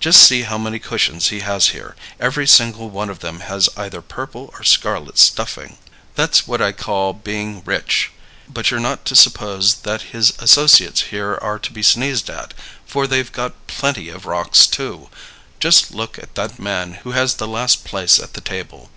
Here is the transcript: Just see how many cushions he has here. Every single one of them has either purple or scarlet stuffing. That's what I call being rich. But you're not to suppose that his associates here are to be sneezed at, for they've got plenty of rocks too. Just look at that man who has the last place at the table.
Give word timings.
Just 0.00 0.22
see 0.22 0.42
how 0.42 0.58
many 0.58 0.78
cushions 0.78 1.28
he 1.30 1.40
has 1.40 1.68
here. 1.68 1.96
Every 2.20 2.46
single 2.46 2.90
one 2.90 3.08
of 3.08 3.20
them 3.20 3.40
has 3.40 3.70
either 3.74 4.02
purple 4.02 4.50
or 4.52 4.62
scarlet 4.64 5.16
stuffing. 5.18 5.78
That's 6.14 6.46
what 6.46 6.60
I 6.60 6.72
call 6.72 7.14
being 7.14 7.62
rich. 7.64 8.10
But 8.46 8.70
you're 8.70 8.78
not 8.80 9.06
to 9.06 9.16
suppose 9.16 9.76
that 9.76 10.02
his 10.12 10.34
associates 10.38 11.00
here 11.08 11.38
are 11.40 11.58
to 11.60 11.72
be 11.72 11.82
sneezed 11.82 12.28
at, 12.28 12.52
for 12.84 13.06
they've 13.06 13.32
got 13.32 13.66
plenty 13.66 14.10
of 14.10 14.26
rocks 14.26 14.66
too. 14.66 15.08
Just 15.58 15.90
look 15.94 16.18
at 16.18 16.34
that 16.34 16.58
man 16.58 16.92
who 17.02 17.12
has 17.12 17.36
the 17.36 17.48
last 17.48 17.82
place 17.82 18.18
at 18.18 18.34
the 18.34 18.42
table. 18.42 18.90